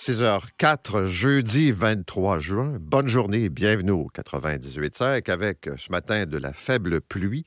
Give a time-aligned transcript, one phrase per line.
[0.00, 2.78] 6h04, jeudi 23 juin.
[2.80, 7.44] Bonne journée et bienvenue au 98.5 avec euh, ce matin de la faible pluie.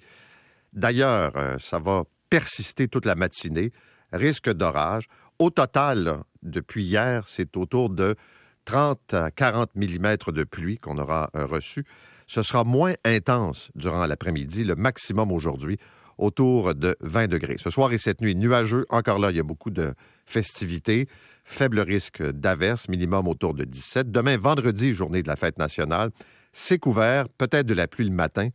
[0.72, 3.72] D'ailleurs, euh, ça va persister toute la matinée.
[4.12, 5.08] Risque d'orage.
[5.40, 8.16] Au total, depuis hier, c'est autour de
[8.66, 11.86] 30 à 40 mm de pluie qu'on aura euh, reçu.
[12.28, 15.80] Ce sera moins intense durant l'après-midi, le maximum aujourd'hui
[16.20, 17.58] autour de 20 degrés.
[17.58, 18.86] Ce soir et cette nuit, nuageux.
[18.90, 19.96] Encore là, il y a beaucoup de
[20.28, 21.08] festivités.
[21.44, 24.12] Faible risque d'averse, minimum autour de 17.
[24.12, 26.12] Demain, vendredi, journée de la fête nationale.
[26.52, 28.50] C'est couvert, peut-être de la pluie le matin,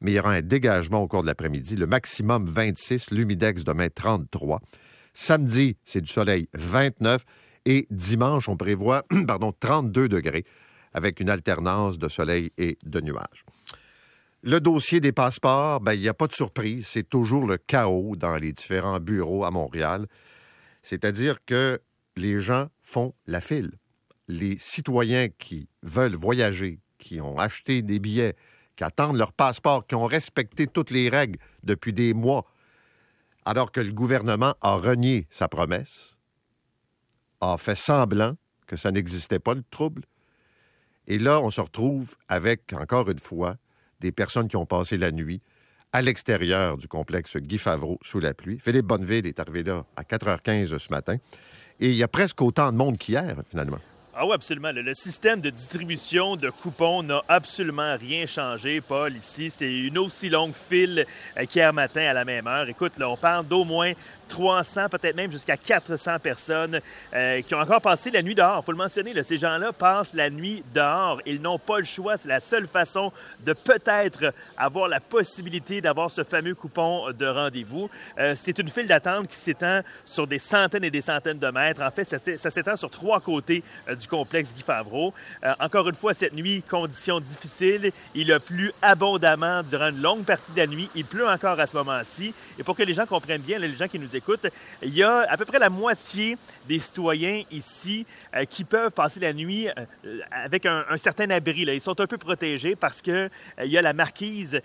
[0.00, 1.76] mais il y aura un dégagement au cours de l'après-midi.
[1.76, 4.60] Le maximum 26, l'humidex demain 33.
[5.14, 7.24] Samedi, c'est du soleil 29.
[7.64, 10.44] Et dimanche, on prévoit pardon, 32 degrés
[10.92, 13.44] avec une alternance de soleil et de nuages.
[14.42, 16.86] Le dossier des passeports, ben, il n'y a pas de surprise.
[16.86, 20.06] C'est toujours le chaos dans les différents bureaux à Montréal.
[20.82, 21.80] C'est-à-dire que
[22.16, 23.72] les gens font la file.
[24.28, 28.34] Les citoyens qui veulent voyager, qui ont acheté des billets,
[28.74, 32.44] qui attendent leur passeport, qui ont respecté toutes les règles depuis des mois,
[33.44, 36.16] alors que le gouvernement a renié sa promesse,
[37.40, 40.02] a fait semblant que ça n'existait pas, le trouble.
[41.06, 43.56] Et là, on se retrouve avec, encore une fois,
[44.00, 45.40] des personnes qui ont passé la nuit
[45.92, 48.58] à l'extérieur du complexe Guy Favreau sous la pluie.
[48.58, 51.16] Philippe Bonneville est arrivé là à 4h15 ce matin.
[51.80, 53.78] Et il y a presque autant de monde qu'hier, finalement.
[54.18, 54.72] Ah oui, absolument.
[54.72, 59.50] Le, système de distribution de coupons n'a absolument rien changé, Paul, ici.
[59.50, 61.04] C'est une aussi longue file
[61.36, 62.66] euh, qu'hier matin à la même heure.
[62.66, 63.92] Écoute, là, on parle d'au moins
[64.28, 66.80] 300, peut-être même jusqu'à 400 personnes
[67.14, 68.60] euh, qui ont encore passé la nuit dehors.
[68.62, 71.20] Il faut le mentionner, ces gens-là passent la nuit dehors.
[71.26, 72.16] Ils n'ont pas le choix.
[72.16, 73.12] C'est la seule façon
[73.44, 77.88] de peut-être avoir la possibilité d'avoir ce fameux coupon de rendez-vous.
[78.18, 81.82] Euh, c'est une file d'attente qui s'étend sur des centaines et des centaines de mètres.
[81.82, 85.14] En fait, ça, s'étend sur trois côtés euh, du complexe Guy Favreau.
[85.60, 87.92] encore une fois, cette nuit, conditions difficiles.
[88.14, 90.88] Il a plu abondamment durant une longue partie de la nuit.
[90.94, 92.34] Il pleut encore à ce moment-ci.
[92.58, 94.46] Et pour que les gens comprennent bien, les gens qui nous écoute,
[94.82, 99.20] il y a à peu près la moitié des citoyens ici euh, qui peuvent passer
[99.20, 101.64] la nuit euh, avec un, certain abri.
[101.64, 101.74] Là.
[101.74, 103.28] Ils sont un peu protégés parce qu'il euh,
[103.64, 104.60] il y a la marquise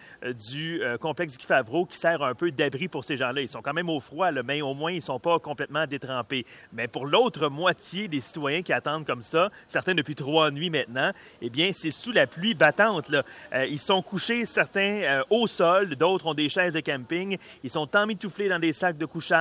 [0.48, 3.42] du complexe Guy Favreau qui sert un peu d'abri pour ces gens-là.
[3.42, 6.46] Ils sont quand même au froid, mais au moins ils ne sont pas complètement détrempés.
[6.74, 11.12] Mais pour l'autre moitié des citoyens qui attendent comme ça, certains depuis trois nuits maintenant,
[11.42, 13.10] eh bien, c'est sous la pluie battante.
[13.10, 13.24] Là.
[13.66, 17.38] ils sont couchés, certains au sol, d'autres ont des chaises de camping.
[17.64, 19.41] Ils sont emmitouflés dans des sacs de couchage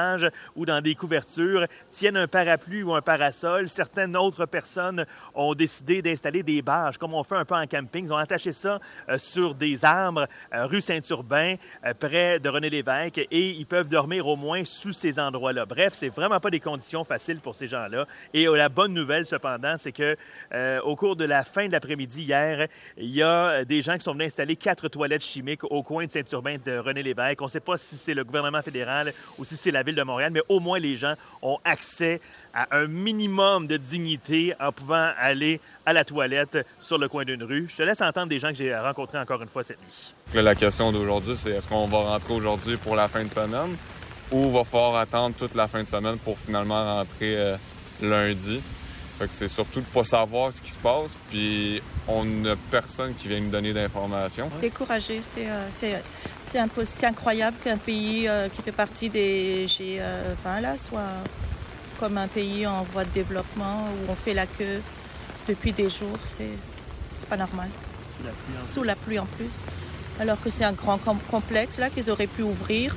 [0.56, 3.68] ou dans des couvertures, tiennent un parapluie ou un parasol.
[3.68, 8.04] Certaines autres personnes ont décidé d'installer des bâches, comme on fait un peu en camping.
[8.06, 12.70] Ils ont attaché ça euh, sur des arbres, euh, rue Saint-Urbain, euh, près de René
[12.70, 15.66] Lévesque, et ils peuvent dormir au moins sous ces endroits-là.
[15.66, 18.06] Bref, c'est vraiment pas des conditions faciles pour ces gens-là.
[18.34, 20.16] Et la bonne nouvelle, cependant, c'est que
[20.82, 22.66] au cours de la fin de l'après-midi hier,
[22.96, 26.10] il y a des gens qui sont venus installer quatre toilettes chimiques au coin de
[26.10, 27.40] Saint-Urbain de René Lévesque.
[27.40, 30.02] On ne sait pas si c'est le gouvernement fédéral ou si c'est la ville de
[30.02, 32.20] Montréal, mais au moins les gens ont accès
[32.54, 37.42] à un minimum de dignité en pouvant aller à la toilette sur le coin d'une
[37.42, 37.66] rue.
[37.68, 40.14] Je te laisse entendre des gens que j'ai rencontrés encore une fois cette nuit.
[40.34, 43.76] la question d'aujourd'hui, c'est est-ce qu'on va rentrer aujourd'hui pour la fin de semaine
[44.30, 47.56] ou va falloir attendre toute la fin de semaine pour finalement rentrer euh,
[48.02, 48.60] lundi?
[49.20, 53.14] Fait que c'est surtout de pas savoir ce qui se passe, puis on n'a personne
[53.14, 54.50] qui vient nous donner d'informations.
[54.62, 55.98] Découragé, c'est euh,
[56.42, 61.02] c'est incroyable qu'un pays euh, qui fait partie des G20 là, soit
[61.98, 64.80] comme un pays en voie de développement où on fait la queue
[65.46, 66.16] depuis des jours.
[66.24, 67.68] C'est pas normal.
[68.16, 69.56] Sous la pluie en, Sous la pluie en plus.
[70.18, 70.98] Alors que c'est un grand
[71.30, 72.96] complexe là qu'ils auraient pu ouvrir.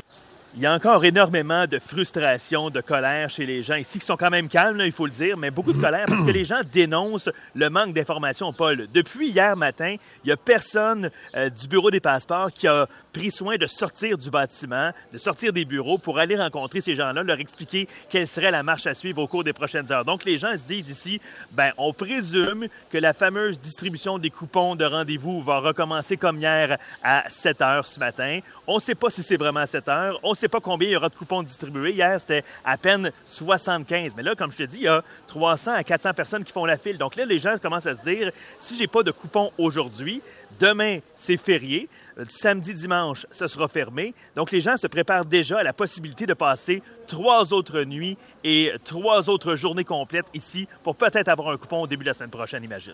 [0.56, 4.18] Il y a encore énormément de frustration, de colère chez les gens ici qui sont
[4.18, 6.60] quand même calmes, il faut le dire, mais beaucoup de colère parce que les gens
[6.72, 8.88] dénoncent le manque d'informations, Paul.
[8.94, 13.32] Depuis hier matin, il n'y a personne euh, du bureau des passeports qui a pris
[13.32, 17.40] soin de sortir du bâtiment, de sortir des bureaux pour aller rencontrer ces gens-là, leur
[17.40, 20.04] expliquer quelle serait la marche à suivre au cours des prochaines heures.
[20.04, 24.76] Donc les gens se disent ici, ben on présume que la fameuse distribution des coupons
[24.76, 28.40] de rendez-vous va recommencer comme hier à 7 heures ce matin.
[28.68, 30.20] On ne sait pas si c'est vraiment à 7 heures.
[30.24, 31.92] On sais pas combien il y aura de coupons distribués.
[31.92, 34.14] Hier, c'était à peine 75.
[34.18, 36.66] Mais là, comme je te dis, il y a 300 à 400 personnes qui font
[36.66, 36.98] la file.
[36.98, 40.22] Donc là, les gens commencent à se dire, si j'ai pas de coupons aujourd'hui,
[40.60, 41.88] demain, c'est férié.
[42.30, 44.14] Samedi, dimanche, ce sera fermé.
[44.36, 48.72] Donc, les gens se préparent déjà à la possibilité de passer trois autres nuits et
[48.84, 52.30] trois autres journées complètes ici pour peut-être avoir un coupon au début de la semaine
[52.30, 52.94] prochaine, imagine.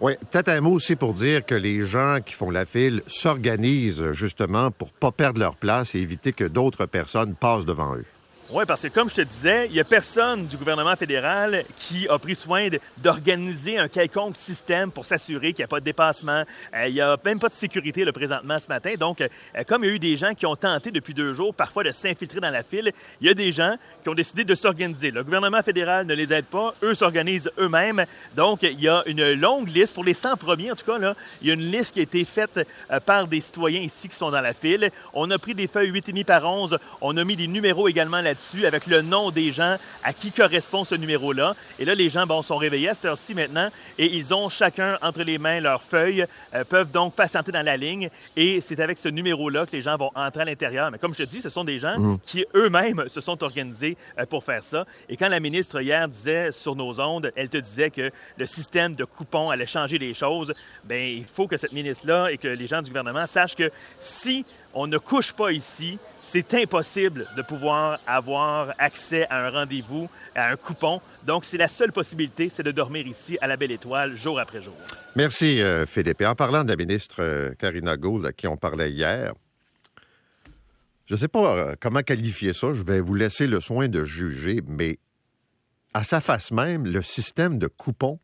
[0.00, 4.12] Oui, peut-être un mot aussi pour dire que les gens qui font la file s'organisent
[4.12, 8.04] justement pour pas perdre leur place et éviter que d'autres personnes passent devant eux.
[8.52, 12.08] Oui, parce que comme je te disais, il n'y a personne du gouvernement fédéral qui
[12.08, 12.66] a pris soin
[12.98, 16.42] d'organiser un quelconque système pour s'assurer qu'il n'y a pas de dépassement.
[16.74, 18.94] Euh, il n'y a même pas de sécurité le présentement ce matin.
[18.98, 19.28] Donc, euh,
[19.68, 21.92] comme il y a eu des gens qui ont tenté depuis deux jours parfois de
[21.92, 25.12] s'infiltrer dans la file, il y a des gens qui ont décidé de s'organiser.
[25.12, 28.04] Le gouvernement fédéral ne les aide pas, eux s'organisent eux-mêmes.
[28.34, 30.98] Donc, il y a une longue liste pour les 100 premiers, en tout cas,
[31.40, 34.16] il y a une liste qui a été faite euh, par des citoyens ici qui
[34.16, 34.90] sont dans la file.
[35.14, 38.39] On a pris des feuilles 8,5 par 11, on a mis des numéros également là-dessus
[38.64, 41.54] avec le nom des gens à qui correspond ce numéro-là.
[41.78, 44.98] Et là, les gens bon, sont réveillés à cette heure-ci maintenant et ils ont chacun
[45.02, 48.98] entre les mains leurs feuilles, euh, peuvent donc patienter dans la ligne et c'est avec
[48.98, 50.90] ce numéro-là que les gens vont entrer à l'intérieur.
[50.90, 52.18] Mais comme je te dis, ce sont des gens mmh.
[52.24, 54.86] qui eux-mêmes se sont organisés euh, pour faire ça.
[55.08, 58.94] Et quand la ministre hier disait sur nos ondes, elle te disait que le système
[58.94, 60.52] de coupons allait changer les choses,
[60.84, 64.44] bien, il faut que cette ministre-là et que les gens du gouvernement sachent que si
[64.74, 70.50] on ne couche pas ici, c'est impossible de pouvoir avoir accès à un rendez-vous, à
[70.50, 71.00] un coupon.
[71.24, 74.62] Donc, c'est la seule possibilité, c'est de dormir ici à la Belle Étoile, jour après
[74.62, 74.74] jour.
[75.16, 76.20] Merci, euh, Philippe.
[76.20, 79.32] Et en parlant de la ministre euh, Karina Gould, à qui on parlait hier,
[81.06, 84.04] je ne sais pas euh, comment qualifier ça, je vais vous laisser le soin de
[84.04, 84.98] juger, mais
[85.92, 88.20] à sa face même, le système de coupons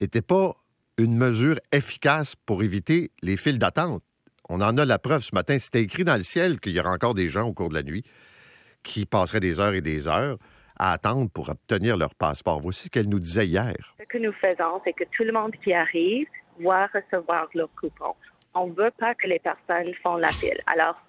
[0.00, 0.54] n'était pas
[0.98, 4.02] une mesure efficace pour éviter les files d'attente.
[4.48, 5.58] On en a la preuve ce matin.
[5.58, 7.82] C'était écrit dans le ciel qu'il y aura encore des gens au cours de la
[7.82, 8.04] nuit
[8.82, 10.36] qui passeraient des heures et des heures
[10.78, 12.58] à attendre pour obtenir leur passeport.
[12.58, 13.74] Voici ce qu'elle nous disait hier.
[13.98, 16.26] Ce que nous faisons, c'est que tout le monde qui arrive
[16.60, 18.14] doit recevoir leur coupon.
[18.54, 20.60] On ne veut pas que les personnes font la file.
[20.66, 21.00] Alors,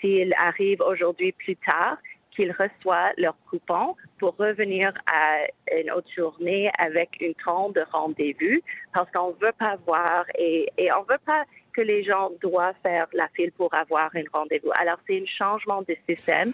[0.00, 1.98] s'ils arrivent aujourd'hui plus tard,
[2.38, 5.38] qu'ils reçoivent leur coupon pour revenir à
[5.76, 8.60] une autre journée avec une compte de rendez-vous
[8.94, 11.44] parce qu'on ne veut pas voir et, et on ne veut pas
[11.78, 14.72] que les gens doivent faire la file pour avoir un rendez-vous.
[14.80, 16.52] Alors, c'est un changement de système.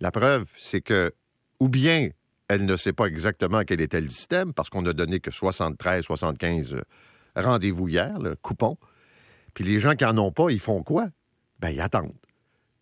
[0.00, 1.12] La preuve, c'est que,
[1.60, 2.08] ou bien
[2.48, 6.04] elle ne sait pas exactement quel était le système, parce qu'on n'a donné que 73,
[6.04, 6.82] 75
[7.36, 8.76] rendez-vous hier, le coupon.
[9.54, 11.08] Puis les gens qui n'en ont pas, ils font quoi?
[11.60, 12.12] Ben, ils attendent.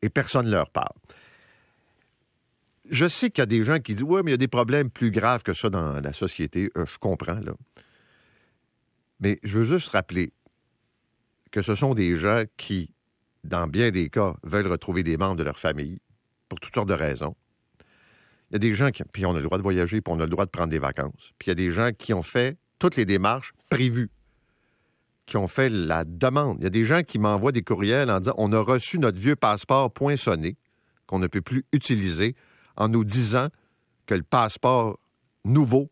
[0.01, 0.97] Et personne ne leur parle.
[2.89, 4.49] Je sais qu'il y a des gens qui disent Oui, mais il y a des
[4.49, 6.71] problèmes plus graves que ça dans la société.
[6.79, 7.53] Euh, je comprends, là.
[9.21, 10.33] Mais je veux juste rappeler
[11.57, 12.91] que ce sont des gens qui,
[13.43, 16.01] dans bien des cas, veulent retrouver des membres de leur famille
[16.51, 17.35] pour toutes sortes de raisons.
[18.51, 20.21] Il y a des gens qui, puis on a le droit de voyager, puis on
[20.21, 21.33] a le droit de prendre des vacances.
[21.39, 24.11] Puis il y a des gens qui ont fait toutes les démarches prévues,
[25.25, 26.59] qui ont fait la demande.
[26.61, 29.19] Il y a des gens qui m'envoient des courriels en disant on a reçu notre
[29.19, 30.59] vieux passeport poinçonné
[31.07, 32.37] qu'on ne peut plus utiliser
[32.77, 33.49] en nous disant
[34.05, 34.99] que le passeport
[35.47, 35.89] nouveau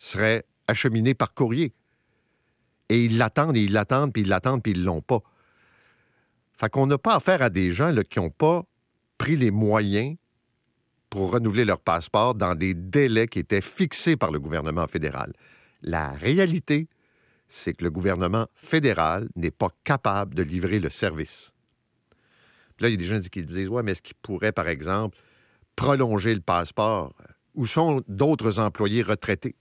[0.00, 1.74] serait acheminé par courrier.
[2.90, 5.20] Et ils l'attendent, et ils l'attendent, puis ils l'attendent, puis ils ne l'ont pas.
[6.54, 8.64] Fait qu'on n'a pas affaire à des gens qui n'ont pas
[9.16, 10.16] pris les moyens
[11.08, 15.32] pour renouveler leur passeport dans des délais qui étaient fixés par le gouvernement fédéral.
[15.82, 16.88] La réalité,
[17.48, 21.52] c'est que le gouvernement fédéral n'est pas capable de livrer le service.
[22.80, 25.16] là, il y a des gens qui disent Ouais, mais est-ce qu'il pourrait, par exemple,
[25.76, 27.14] prolonger le passeport?
[27.54, 29.54] Où sont d'autres employés retraités?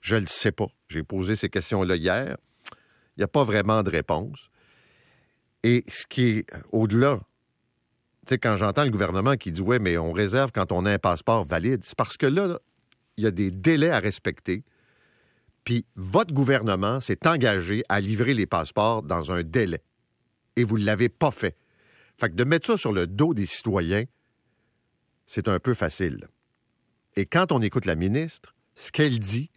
[0.00, 0.66] Je ne le sais pas.
[0.88, 2.36] J'ai posé ces questions-là hier.
[3.16, 4.48] Il n'y a pas vraiment de réponse.
[5.62, 7.20] Et ce qui est au-delà,
[8.26, 10.92] tu sais, quand j'entends le gouvernement qui dit Ouais, mais on réserve quand on a
[10.92, 12.58] un passeport valide, c'est parce que là,
[13.16, 14.64] il y a des délais à respecter.
[15.64, 19.82] Puis votre gouvernement s'est engagé à livrer les passeports dans un délai.
[20.56, 21.56] Et vous ne l'avez pas fait.
[22.18, 24.04] Fait que de mettre ça sur le dos des citoyens,
[25.26, 26.28] c'est un peu facile.
[27.16, 29.50] Et quand on écoute la ministre, ce qu'elle dit,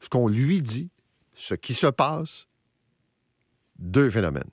[0.00, 0.90] ce qu'on lui dit,
[1.34, 2.46] ce qui se passe,
[3.96, 4.50] deux phénomènes.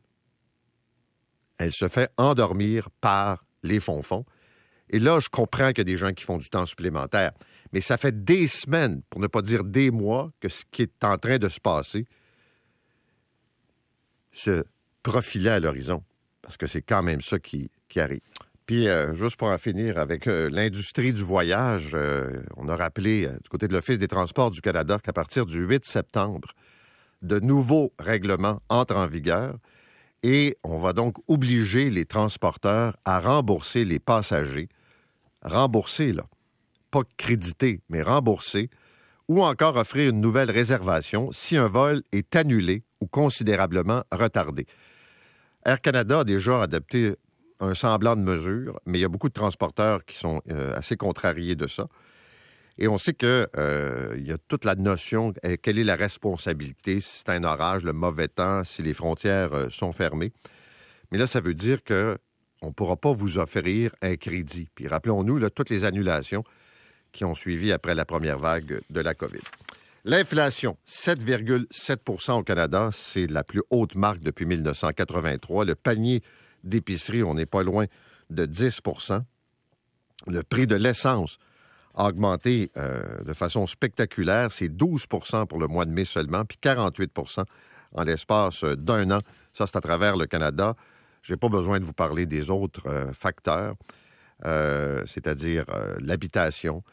[1.58, 4.26] Elle se fait endormir par les fonds-fonds.
[4.90, 7.34] Et là, je comprends qu'il y a des gens qui font du temps supplémentaire.
[7.74, 11.04] Mais ça fait des semaines, pour ne pas dire des mois, que ce qui est
[11.04, 12.06] en train de se passer
[14.32, 14.64] se
[15.04, 16.04] profilait à l'horizon.
[16.42, 18.22] Parce que c'est quand même ça qui, arrive.
[18.66, 23.28] Puis, euh, juste pour en finir avec euh, l'industrie du voyage, euh, on a rappelé
[23.44, 26.54] du côté de l'Office des transports du Canada qu'à partir du 8 septembre,
[27.24, 29.58] de nouveaux règlements entrent en vigueur
[30.24, 34.70] et on va donc obliger les transporteurs à rembourser les passagers.
[35.42, 36.24] Rembourser, là.
[36.92, 38.70] Pas créditer, mais rembourser.
[39.28, 44.68] Ou encore offrir une nouvelle réservation si un vol est annulé ou considérablement retardé.
[45.66, 47.16] Air Canada a déjà adopté
[47.60, 50.98] un semblant de mesure, mais il y a beaucoup de transporteurs qui sont euh, assez
[50.98, 51.88] contrariés de ça.
[52.78, 57.00] Et on sait qu'il euh, y a toute la notion, euh, quelle est la responsabilité
[57.02, 60.32] si c'est un orage, le mauvais temps, si les frontières euh, sont fermées.
[61.12, 62.18] Mais là, ça veut dire que
[62.62, 64.70] on ne pourra pas vous offrir un crédit.
[64.74, 66.44] Puis rappelons-nous toutes les annulations
[67.12, 69.42] qui ont suivi après la première vague de la COVID.
[70.06, 75.66] L'inflation, 7,7% au Canada, c'est la plus haute marque depuis 1983.
[75.66, 76.24] Le panier
[76.64, 77.86] d'épicerie, on n'est pas loin
[78.30, 79.22] de 10%
[80.28, 81.38] Le prix de l'essence
[81.96, 84.52] a augmenté euh, de façon spectaculaire.
[84.52, 87.44] C'est 12% pour le mois de mai seulement, puis 48%
[87.96, 89.20] en l'espace d'un an.
[89.54, 90.76] Ça, c'est à travers le Canada.
[91.22, 93.76] Je n'ai pas besoin de vous parler des autres euh, facteurs,
[94.46, 95.66] euh, c'est-à-dire
[96.00, 96.84] l'habitation,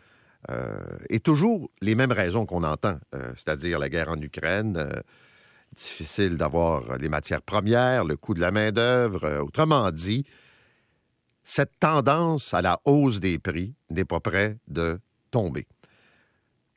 [1.10, 2.98] et toujours les mêmes raisons qu'on entend,
[3.36, 4.90] c'est-à-dire la guerre en Ukraine,
[5.76, 9.42] difficile d'avoir les matières premières, le coût de la main-d'œuvre.
[9.42, 10.24] autrement dit,
[11.50, 15.00] cette tendance à la hausse des prix n'est pas près de
[15.32, 15.66] tomber.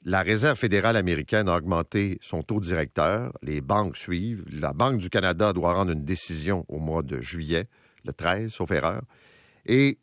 [0.01, 3.31] La Réserve fédérale américaine a augmenté son taux directeur.
[3.43, 4.43] Les banques suivent.
[4.49, 7.67] La Banque du Canada doit rendre une décision au mois de juillet,
[8.03, 9.03] le 13, sauf erreur.
[9.67, 9.99] Et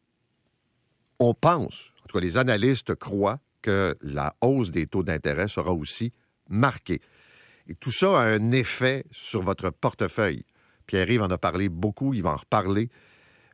[1.19, 5.73] on pense, en tout cas les analystes croient, que la hausse des taux d'intérêt sera
[5.73, 6.12] aussi
[6.49, 7.00] marquée.
[7.67, 10.45] Et tout ça a un effet sur votre portefeuille.
[10.87, 12.89] Pierre-Yves en a parlé beaucoup, il va en reparler.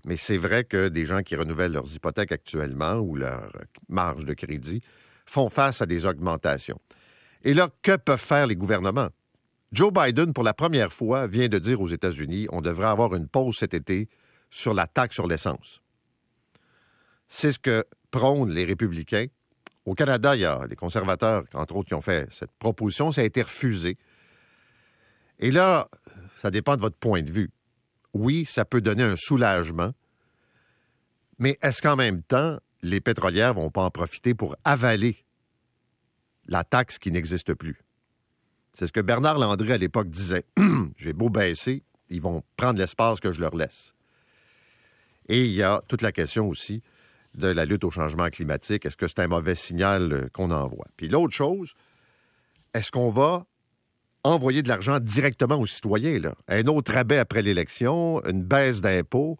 [0.06, 3.50] Mais c'est vrai que des gens qui renouvellent leurs hypothèques actuellement ou leur
[3.88, 4.80] marge de crédit
[5.26, 6.80] font face à des augmentations.
[7.42, 9.08] Et là, que peuvent faire les gouvernements?
[9.72, 13.26] Joe Biden, pour la première fois, vient de dire aux États-Unis on devrait avoir une
[13.26, 14.08] pause cet été
[14.48, 15.82] sur la taxe sur l'essence.
[17.26, 19.26] C'est ce que prônent les républicains.
[19.84, 23.10] Au Canada, il y a les conservateurs, entre autres, qui ont fait cette proposition.
[23.10, 23.98] Ça a été refusé.
[25.40, 25.88] Et là,
[26.42, 27.50] ça dépend de votre point de vue
[28.16, 29.92] oui, ça peut donner un soulagement,
[31.38, 35.24] mais est-ce qu'en même temps, les pétrolières ne vont pas en profiter pour avaler
[36.46, 37.82] la taxe qui n'existe plus?
[38.74, 40.44] C'est ce que Bernard Landry à l'époque disait.
[40.98, 43.94] J'ai beau baisser, ils vont prendre l'espace que je leur laisse.
[45.28, 46.82] Et il y a toute la question aussi
[47.34, 48.86] de la lutte au changement climatique.
[48.86, 50.86] Est-ce que c'est un mauvais signal euh, qu'on envoie?
[50.96, 51.74] Puis l'autre chose,
[52.74, 53.46] est-ce qu'on va
[54.26, 56.18] envoyer de l'argent directement aux citoyens.
[56.18, 56.34] Là.
[56.48, 59.38] Un autre rabais après l'élection, une baisse d'impôts.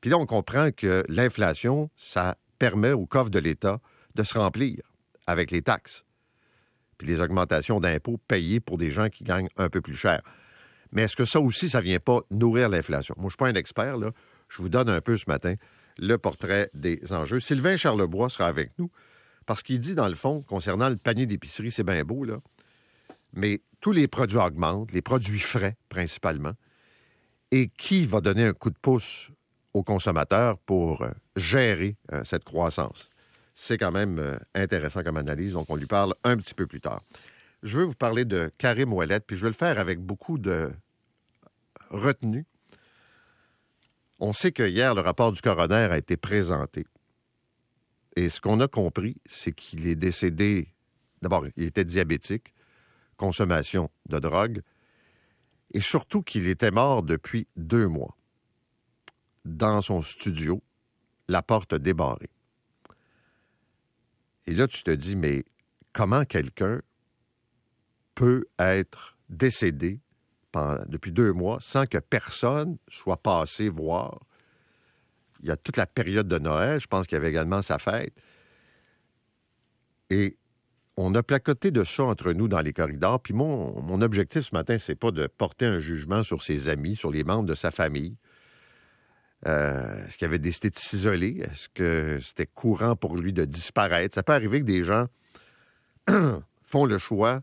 [0.00, 3.80] Puis là, on comprend que l'inflation, ça permet au coffre de l'État
[4.14, 4.82] de se remplir
[5.26, 6.04] avec les taxes.
[6.98, 10.20] Puis les augmentations d'impôts payées pour des gens qui gagnent un peu plus cher.
[10.92, 13.14] Mais est-ce que ça aussi, ça ne vient pas nourrir l'inflation?
[13.16, 14.10] Moi, je ne suis pas un expert, là.
[14.48, 15.54] Je vous donne un peu ce matin
[15.96, 17.40] le portrait des enjeux.
[17.40, 18.90] Sylvain Charlebois sera avec nous
[19.46, 22.38] parce qu'il dit, dans le fond, concernant le panier d'épicerie, c'est bien beau, là,
[23.32, 26.54] mais tous les produits augmentent, les produits frais principalement.
[27.50, 29.30] Et qui va donner un coup de pouce
[29.74, 33.10] aux consommateurs pour euh, gérer euh, cette croissance?
[33.52, 36.80] C'est quand même euh, intéressant comme analyse, donc on lui parle un petit peu plus
[36.80, 37.02] tard.
[37.62, 40.72] Je veux vous parler de Karim Ouellette, puis je vais le faire avec beaucoup de
[41.90, 42.46] retenue.
[44.18, 46.86] On sait que hier, le rapport du coroner a été présenté.
[48.16, 50.68] Et ce qu'on a compris, c'est qu'il est décédé.
[51.20, 52.53] D'abord, il était diabétique
[53.16, 54.62] consommation de drogue,
[55.72, 58.16] et surtout qu'il était mort depuis deux mois,
[59.44, 60.62] dans son studio,
[61.28, 62.30] la porte débarrée.
[64.46, 65.44] Et là, tu te dis, mais
[65.92, 66.80] comment quelqu'un
[68.14, 70.00] peut être décédé
[70.86, 74.20] depuis deux mois sans que personne soit passé voir?
[75.40, 77.78] Il y a toute la période de Noël, je pense qu'il y avait également sa
[77.78, 78.14] fête.
[80.10, 80.36] Et
[80.96, 83.20] on a placoté de ça entre nous dans les corridors.
[83.20, 87.10] Puis mon, objectif ce matin, c'est pas de porter un jugement sur ses amis, sur
[87.10, 88.16] les membres de sa famille.
[89.46, 91.42] Euh, est-ce qu'il avait décidé de s'isoler?
[91.50, 94.14] Est-ce que c'était courant pour lui de disparaître?
[94.14, 95.06] Ça peut arriver que des gens
[96.62, 97.42] font le choix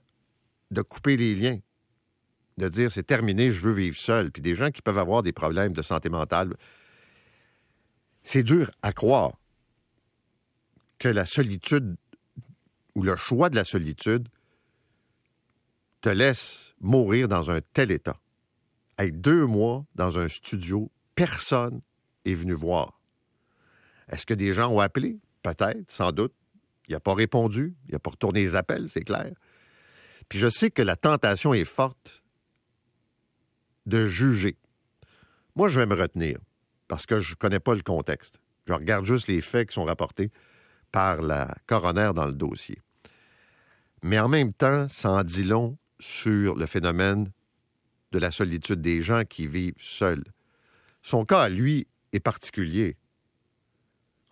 [0.72, 1.60] de couper les liens,
[2.58, 4.32] de dire c'est terminé, je veux vivre seul.
[4.32, 6.56] Puis des gens qui peuvent avoir des problèmes de santé mentale.
[8.24, 9.34] C'est dur à croire
[10.98, 11.98] que la solitude
[12.96, 14.28] où le choix de la solitude
[16.02, 18.20] te laisse mourir dans un tel état.
[18.98, 21.82] Avec deux mois dans un studio, personne
[22.26, 23.00] est venu voir.
[24.10, 25.20] Est-ce que des gens ont appelé?
[25.44, 26.34] Peut-être, sans doute.
[26.88, 29.32] Il n'a pas répondu, il n'a pas retourné les appels, c'est clair.
[30.28, 32.22] Puis je sais que la tentation est forte
[33.86, 34.58] de juger.
[35.56, 36.38] Moi, je vais me retenir
[36.88, 38.40] parce que je ne connais pas le contexte.
[38.68, 40.32] Je regarde juste les faits qui sont rapportés
[40.92, 42.80] par la coroner dans le dossier.
[44.04, 47.32] Mais en même temps, ça en dit long sur le phénomène
[48.12, 50.24] de la solitude des gens qui vivent seuls.
[51.02, 52.98] Son cas, lui, est particulier.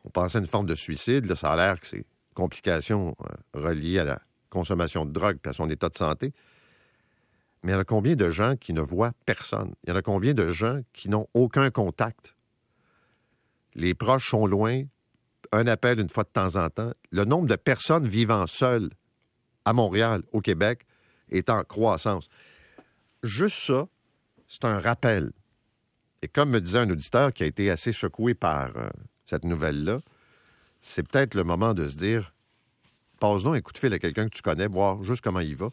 [0.03, 1.25] On pense à une forme de suicide.
[1.25, 2.05] Là, ça a l'air que c'est
[2.39, 6.33] complications euh, reliées à la consommation de drogue et à son état de santé.
[7.61, 9.73] Mais il y en a combien de gens qui ne voient personne?
[9.83, 12.35] Il y en a combien de gens qui n'ont aucun contact?
[13.75, 14.83] Les proches sont loin.
[15.51, 16.91] Un appel une fois de temps en temps.
[17.11, 18.89] Le nombre de personnes vivant seules
[19.65, 20.85] à Montréal, au Québec,
[21.29, 22.29] est en croissance.
[23.23, 23.87] Juste ça,
[24.47, 25.31] c'est un rappel.
[26.21, 28.89] Et comme me disait un auditeur qui a été assez secoué par euh,
[29.25, 29.99] cette nouvelle-là,
[30.81, 32.33] c'est peut-être le moment de se dire
[33.19, 35.55] passe donc un coup de fil à quelqu'un que tu connais, voir juste comment il
[35.55, 35.69] va,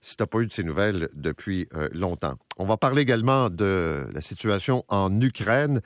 [0.00, 2.36] si tu n'as pas eu de ces nouvelles depuis euh, longtemps.
[2.56, 5.80] On va parler également de la situation en Ukraine.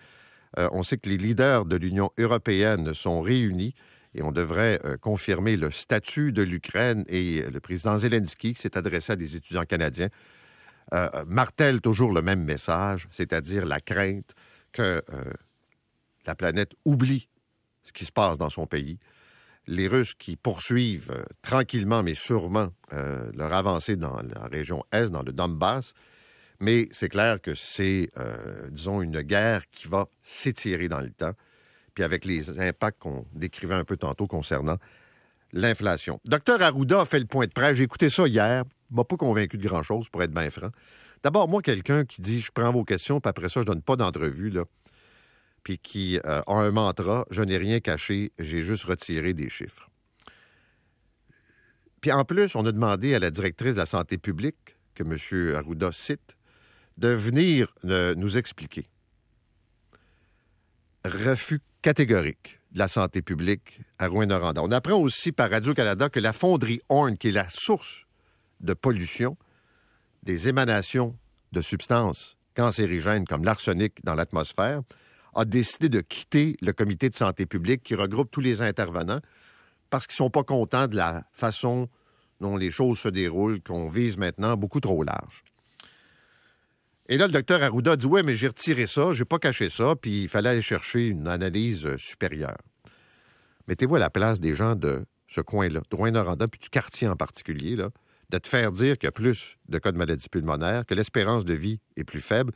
[0.59, 3.75] Euh, on sait que les leaders de l'Union européenne sont réunis
[4.15, 9.13] et on devrait confirmer le statut de l'Ukraine et le président Zelensky qui s'est adressé
[9.13, 10.09] à des étudiants canadiens
[10.95, 14.35] euh, martèle toujours le même message, c'est-à-dire la crainte
[14.71, 15.25] que euh,
[16.27, 17.29] la planète oublie
[17.83, 18.99] ce qui se passe dans son pays.
[19.67, 25.23] Les Russes qui poursuivent euh, tranquillement mais sûrement leur avancée dans la région Est, dans
[25.25, 25.93] le Donbass,
[26.61, 28.11] mais c'est clair que c'est,
[28.71, 31.33] disons, une guerre qui va s'étirer dans le temps,
[31.95, 34.79] puis avec les impacts qu'on décrivait un peu tantôt concernant
[35.53, 36.21] l'inflation.
[36.25, 37.77] Docteur Arruda a fait le point de presse.
[37.77, 40.71] J'ai écouté ça hier m'a pas convaincu de grand-chose, pour être bien franc.
[41.23, 43.97] D'abord, moi, quelqu'un qui dit je prends vos questions, puis après ça, je donne pas
[43.97, 44.65] d'entrevue, là,
[45.63, 49.91] puis qui euh, a un mantra je n'ai rien caché, j'ai juste retiré des chiffres.
[52.01, 55.57] Puis en plus, on a demandé à la directrice de la santé publique, que M.
[55.57, 56.36] Arruda cite,
[56.97, 58.89] de venir euh, nous expliquer.
[61.05, 64.63] Refus catégorique de la santé publique à Rouen-Noranda.
[64.63, 68.07] On apprend aussi par Radio-Canada que la fonderie Horn, qui est la source
[68.61, 69.37] de pollution,
[70.23, 71.17] des émanations
[71.53, 74.83] de substances cancérigènes comme l'arsenic dans l'atmosphère,
[75.35, 79.21] a décidé de quitter le comité de santé publique qui regroupe tous les intervenants
[79.91, 81.89] parce qu'ils ne sont pas contents de la façon
[82.41, 85.45] dont les choses se déroulent, qu'on vise maintenant beaucoup trop large.
[87.09, 89.95] Et là, le docteur Arruda dit Oui, mais j'ai retiré ça, j'ai pas caché ça,
[89.95, 92.59] puis il fallait aller chercher une analyse supérieure.
[93.69, 97.17] Mettez-vous à la place des gens de ce coin-là, de Rouen-Noranda, puis du quartier en
[97.17, 100.95] particulier, de te faire dire qu'il y a plus de cas de maladies pulmonaires, que
[100.95, 102.53] l'espérance de vie est plus faible,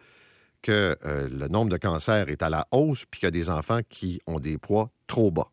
[0.62, 3.50] que euh, le nombre de cancers est à la hausse, puis qu'il y a des
[3.50, 5.50] enfants qui ont des poids trop bas.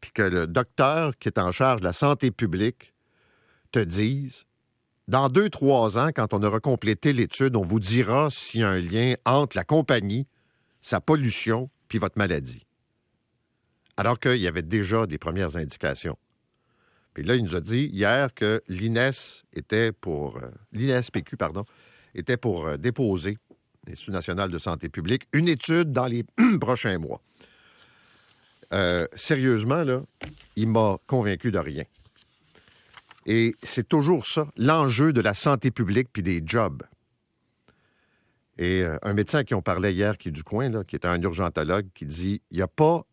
[0.00, 2.94] Puis que le docteur qui est en charge de la santé publique
[3.72, 4.44] te dise,
[5.10, 8.68] dans deux, trois ans, quand on aura complété l'étude, on vous dira s'il y a
[8.68, 10.28] un lien entre la compagnie,
[10.82, 12.64] sa pollution, puis votre maladie.
[13.96, 16.16] Alors qu'il y avait déjà des premières indications.
[17.12, 20.36] Puis là, il nous a dit hier que l'INES était pour.
[20.36, 21.64] Euh, l'INESPQ, pardon,
[22.14, 23.36] était pour euh, déposer,
[23.88, 26.24] l'Institut national de santé publique, une étude dans les
[26.60, 27.20] prochains mois.
[28.72, 30.02] Euh, sérieusement, là,
[30.54, 31.82] il m'a convaincu de rien.
[33.26, 36.82] Et c'est toujours ça, l'enjeu de la santé publique puis des jobs.
[38.58, 41.06] Et un médecin à qui on parlait hier, qui est du coin, là, qui est
[41.06, 43.06] un urgentologue, qui dit il n'y a pas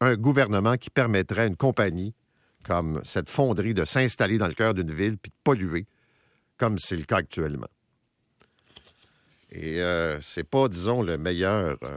[0.00, 2.14] un gouvernement qui permettrait à une compagnie
[2.64, 5.86] comme cette fonderie de s'installer dans le cœur d'une ville puis de polluer,
[6.56, 7.68] comme c'est le cas actuellement.
[9.52, 11.96] Et euh, c'est pas, disons, le meilleur euh,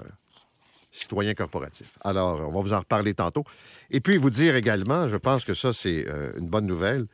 [0.92, 1.98] citoyen corporatif.
[2.04, 3.44] Alors, on va vous en reparler tantôt.
[3.90, 7.08] Et puis, vous dire également, je pense que ça, c'est euh, une bonne nouvelle.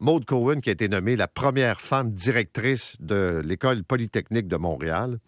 [0.00, 5.18] Maude Cohen, qui a été nommée la première femme directrice de l'École polytechnique de Montréal,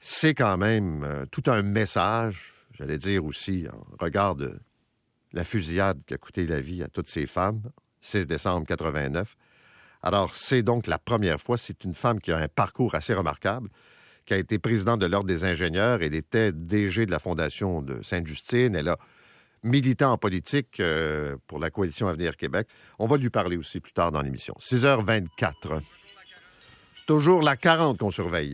[0.00, 4.58] c'est quand même euh, tout un message, j'allais dire aussi, en regard de
[5.34, 7.60] la fusillade qui a coûté la vie à toutes ces femmes,
[8.00, 9.36] 6 décembre 89.
[10.02, 13.68] Alors, c'est donc la première fois, c'est une femme qui a un parcours assez remarquable,
[14.24, 18.00] qui a été présidente de l'Ordre des ingénieurs, elle était DG de la Fondation de
[18.02, 18.98] Sainte-Justine, elle a
[19.62, 22.66] milité en politique euh, pour la coalition Avenir Québec.
[22.98, 24.54] On va lui parler aussi plus tard dans l'émission.
[24.60, 25.80] 6h24.
[27.06, 28.50] Toujours la 40 qu'on surveille.